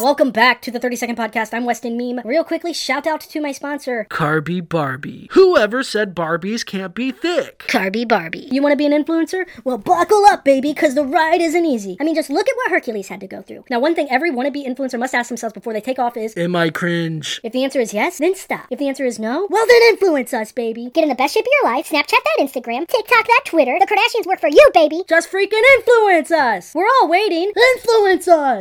Welcome 0.00 0.30
back 0.30 0.62
to 0.62 0.70
the 0.70 0.78
30 0.80 0.96
Second 0.96 1.16
Podcast. 1.16 1.52
I'm 1.52 1.64
Westinmeme. 1.64 2.24
Real 2.24 2.42
quickly, 2.42 2.72
shout 2.72 3.06
out 3.06 3.20
to 3.20 3.38
my 3.38 3.52
sponsor, 3.52 4.06
Carby 4.08 4.66
Barbie. 4.66 5.28
Whoever 5.32 5.82
said 5.82 6.14
Barbies 6.14 6.64
can't 6.64 6.94
be 6.94 7.12
thick? 7.12 7.58
Carby 7.68 8.08
Barbie. 8.08 8.48
You 8.50 8.62
want 8.62 8.72
to 8.72 8.76
be 8.78 8.86
an 8.86 8.92
influencer? 8.92 9.46
Well, 9.62 9.76
buckle 9.76 10.24
up, 10.24 10.42
baby, 10.42 10.72
because 10.72 10.94
the 10.94 11.04
ride 11.04 11.42
isn't 11.42 11.66
easy. 11.66 11.98
I 12.00 12.04
mean, 12.04 12.14
just 12.14 12.30
look 12.30 12.48
at 12.48 12.56
what 12.56 12.70
Hercules 12.70 13.08
had 13.08 13.20
to 13.20 13.26
go 13.26 13.42
through. 13.42 13.64
Now, 13.68 13.78
one 13.78 13.94
thing 13.94 14.08
every 14.10 14.30
wannabe 14.30 14.66
influencer 14.66 14.98
must 14.98 15.14
ask 15.14 15.28
themselves 15.28 15.52
before 15.52 15.74
they 15.74 15.82
take 15.82 15.98
off 15.98 16.16
is 16.16 16.34
Am 16.34 16.56
I 16.56 16.70
cringe? 16.70 17.38
if 17.44 17.52
the 17.52 17.62
answer 17.62 17.78
is 17.80 17.92
yes, 17.92 18.16
then 18.18 18.34
stop. 18.34 18.68
If 18.70 18.78
the 18.78 18.88
answer 18.88 19.04
is 19.04 19.18
no, 19.18 19.46
well, 19.50 19.66
then 19.66 19.82
influence 19.90 20.32
us, 20.32 20.50
baby. 20.50 20.90
Get 20.94 21.02
in 21.02 21.10
the 21.10 21.14
best 21.14 21.34
shape 21.34 21.44
of 21.44 21.52
your 21.62 21.72
life. 21.74 21.90
Snapchat 21.90 22.10
that 22.24 22.38
Instagram. 22.40 22.88
TikTok 22.88 23.26
that 23.26 23.42
Twitter. 23.44 23.76
The 23.78 23.86
Kardashians 23.86 24.26
work 24.26 24.40
for 24.40 24.48
you, 24.48 24.70
baby. 24.72 25.02
Just 25.08 25.30
freaking 25.30 25.62
influence 25.76 26.30
us. 26.30 26.74
We're 26.74 26.86
all 27.02 27.08
waiting. 27.08 27.52
Influence 27.76 28.26
us. 28.26 28.58